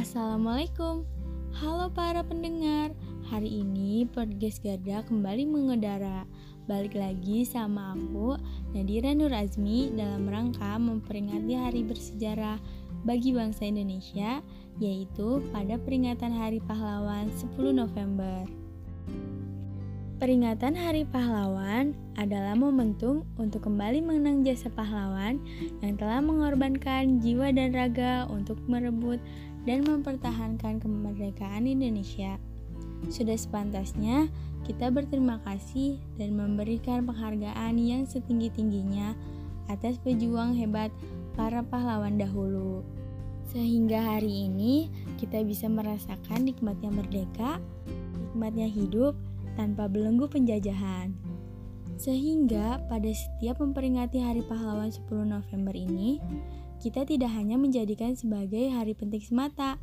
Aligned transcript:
Assalamualaikum. 0.00 1.04
Halo 1.60 1.92
para 1.92 2.24
pendengar 2.24 2.96
Hari 3.28 3.60
ini 3.60 4.08
podcast 4.08 4.64
Garda 4.64 5.04
kembali 5.04 5.44
mengudara. 5.44 6.24
Balik 6.64 6.96
lagi 6.96 7.44
sama 7.44 7.92
aku 7.92 8.40
Nadira 8.72 9.12
Nur 9.12 9.28
Azmi 9.28 9.92
Dalam 9.92 10.24
rangka 10.24 10.80
memperingati 10.80 11.52
hari 11.52 11.84
bersejarah 11.84 12.56
bagi 13.04 13.36
bangsa 13.36 13.68
Indonesia 13.68 14.40
Yaitu 14.80 15.44
pada 15.52 15.76
peringatan 15.76 16.32
Hari 16.32 16.64
Pahlawan 16.64 17.28
10 17.28 17.60
November. 17.68 18.48
Peringatan 20.20 20.76
Hari 20.76 21.08
Pahlawan 21.08 21.96
adalah 22.20 22.52
momentum 22.52 23.24
untuk 23.40 23.64
kembali 23.64 24.04
mengenang 24.04 24.44
jasa 24.44 24.68
pahlawan 24.68 25.40
yang 25.80 25.96
telah 25.96 26.20
mengorbankan 26.20 27.24
jiwa 27.24 27.48
dan 27.56 27.72
raga 27.72 28.28
untuk 28.28 28.60
merebut 28.68 29.16
dan 29.64 29.84
mempertahankan 29.84 30.80
kemerdekaan 30.80 31.68
Indonesia. 31.68 32.40
Sudah 33.08 33.36
sepantasnya 33.36 34.28
kita 34.68 34.92
berterima 34.92 35.40
kasih 35.42 35.96
dan 36.20 36.36
memberikan 36.36 37.08
penghargaan 37.08 37.74
yang 37.80 38.04
setinggi-tingginya 38.04 39.16
atas 39.72 39.96
pejuang 40.02 40.52
hebat 40.54 40.92
para 41.38 41.64
pahlawan 41.64 42.20
dahulu. 42.20 42.84
Sehingga 43.50 43.98
hari 44.14 44.46
ini 44.46 44.86
kita 45.18 45.42
bisa 45.42 45.66
merasakan 45.66 46.46
nikmatnya 46.46 46.90
merdeka, 46.92 47.58
nikmatnya 48.14 48.70
hidup, 48.70 49.18
tanpa 49.58 49.90
belenggu 49.90 50.30
penjajahan. 50.30 51.10
Sehingga 51.98 52.80
pada 52.88 53.10
setiap 53.10 53.60
memperingati 53.60 54.22
Hari 54.22 54.46
Pahlawan 54.46 54.88
10 54.88 55.04
November 55.26 55.74
ini, 55.76 56.16
kita 56.80 57.04
tidak 57.04 57.28
hanya 57.36 57.60
menjadikan 57.60 58.16
sebagai 58.16 58.72
hari 58.72 58.96
penting 58.96 59.20
semata, 59.20 59.76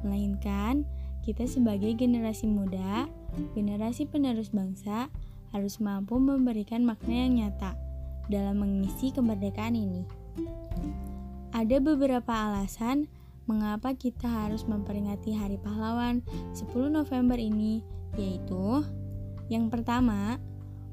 melainkan 0.00 0.88
kita 1.20 1.44
sebagai 1.44 1.92
generasi 1.92 2.48
muda, 2.48 3.04
generasi 3.52 4.08
penerus 4.08 4.48
bangsa, 4.48 5.12
harus 5.52 5.76
mampu 5.76 6.16
memberikan 6.16 6.88
makna 6.88 7.28
yang 7.28 7.32
nyata 7.36 7.76
dalam 8.32 8.64
mengisi 8.64 9.12
kemerdekaan 9.12 9.76
ini. 9.76 10.08
Ada 11.52 11.84
beberapa 11.84 12.32
alasan 12.32 13.08
mengapa 13.48 13.96
kita 13.96 14.28
harus 14.28 14.64
memperingati 14.68 15.32
Hari 15.36 15.60
Pahlawan 15.60 16.24
10 16.52 16.92
November 16.92 17.36
ini, 17.36 17.80
yaitu 18.16 18.84
yang 19.48 19.72
pertama, 19.72 20.36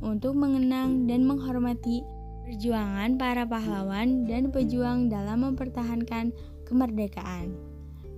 untuk 0.00 0.36
mengenang 0.36 1.04
dan 1.04 1.28
menghormati 1.28 2.00
perjuangan 2.48 3.20
para 3.20 3.44
pahlawan 3.44 4.24
dan 4.24 4.48
pejuang 4.48 5.12
dalam 5.12 5.44
mempertahankan 5.44 6.32
kemerdekaan. 6.64 7.52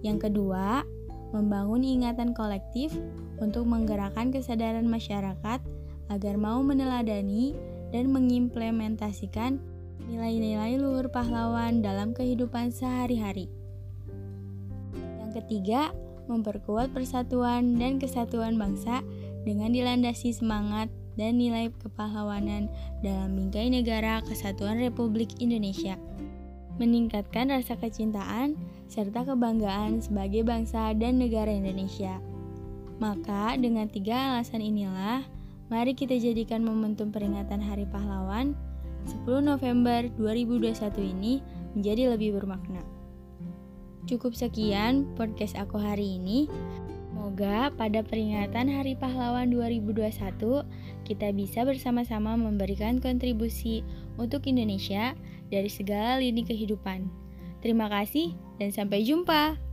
Yang 0.07 0.31
kedua, 0.31 0.87
membangun 1.35 1.83
ingatan 1.83 2.31
kolektif 2.31 2.95
untuk 3.43 3.67
menggerakkan 3.67 4.31
kesadaran 4.31 4.87
masyarakat 4.87 5.59
agar 6.15 6.35
mau 6.39 6.63
meneladani 6.63 7.59
dan 7.91 8.15
mengimplementasikan 8.15 9.59
nilai-nilai 10.07 10.79
luhur 10.79 11.11
pahlawan 11.11 11.83
dalam 11.83 12.15
kehidupan 12.15 12.71
sehari-hari. 12.71 13.51
Yang 15.27 15.43
ketiga, 15.43 15.91
memperkuat 16.31 16.95
persatuan 16.95 17.75
dan 17.83 17.99
kesatuan 17.99 18.55
bangsa 18.55 19.03
dengan 19.43 19.75
dilandasi 19.75 20.31
semangat 20.31 20.87
dan 21.15 21.39
nilai 21.39 21.73
kepahlawanan 21.83 22.71
dalam 23.01 23.35
bingkai 23.35 23.71
negara 23.71 24.23
kesatuan 24.27 24.79
Republik 24.79 25.39
Indonesia. 25.43 25.99
Meningkatkan 26.79 27.51
rasa 27.53 27.77
kecintaan 27.77 28.57
serta 28.91 29.23
kebanggaan 29.23 30.01
sebagai 30.01 30.43
bangsa 30.43 30.91
dan 30.97 31.21
negara 31.21 31.53
Indonesia. 31.53 32.19
Maka 33.01 33.57
dengan 33.57 33.89
tiga 33.89 34.37
alasan 34.37 34.61
inilah, 34.61 35.25
mari 35.73 35.97
kita 35.97 36.17
jadikan 36.21 36.61
momentum 36.61 37.09
peringatan 37.09 37.65
Hari 37.65 37.89
Pahlawan 37.89 38.53
10 39.09 39.41
November 39.41 40.05
2021 40.21 40.77
ini 41.01 41.41
menjadi 41.73 42.13
lebih 42.13 42.37
bermakna. 42.37 42.85
Cukup 44.05 44.35
sekian 44.35 45.07
podcast 45.15 45.55
aku 45.57 45.79
hari 45.79 46.19
ini. 46.19 46.51
Semoga 47.31 47.71
pada 47.79 48.03
peringatan 48.03 48.67
Hari 48.67 48.99
Pahlawan 48.99 49.55
2021 49.55 50.67
kita 51.07 51.31
bisa 51.31 51.63
bersama-sama 51.63 52.35
memberikan 52.35 52.99
kontribusi 52.99 53.87
untuk 54.19 54.51
Indonesia 54.51 55.15
dari 55.47 55.71
segala 55.71 56.19
lini 56.19 56.43
kehidupan. 56.43 57.07
Terima 57.63 57.87
kasih 57.87 58.35
dan 58.59 58.75
sampai 58.75 59.07
jumpa. 59.07 59.70